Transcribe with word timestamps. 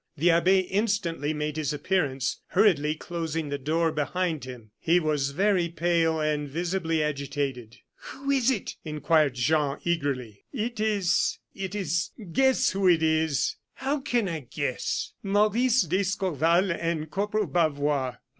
The 0.17 0.31
abbe 0.31 0.61
instantly 0.61 1.31
made 1.31 1.57
his 1.57 1.73
appearance, 1.73 2.39
hurriedly 2.47 2.95
closing 2.95 3.49
the 3.49 3.59
door 3.59 3.91
behind 3.91 4.45
him. 4.45 4.71
He 4.79 4.99
was 4.99 5.29
very 5.29 5.69
pale, 5.69 6.19
and 6.19 6.49
visibly 6.49 7.03
agitated. 7.03 7.77
"Who 8.05 8.31
is 8.31 8.49
it?" 8.49 8.77
inquired 8.83 9.35
Jean, 9.35 9.77
eagerly. 9.83 10.43
"It 10.51 10.79
is 10.79 11.37
it 11.53 11.75
is. 11.75 12.09
Guess 12.31 12.71
who 12.71 12.87
it 12.89 13.03
is." 13.03 13.57
"How 13.75 13.99
can 13.99 14.27
I 14.27 14.39
guess?" 14.49 15.13
"Maurice 15.21 15.83
d'Escorval 15.83 16.71
and 16.71 17.11
Corporal 17.11 17.45
Bavois." 17.45 18.15